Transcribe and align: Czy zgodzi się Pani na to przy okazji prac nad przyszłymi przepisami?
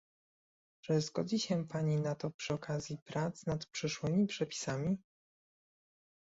Czy 0.83 1.01
zgodzi 1.01 1.39
się 1.39 1.67
Pani 1.67 1.97
na 1.97 2.15
to 2.15 2.31
przy 2.31 2.53
okazji 2.53 2.97
prac 3.05 3.45
nad 3.45 3.65
przyszłymi 3.65 4.27
przepisami? 4.27 4.97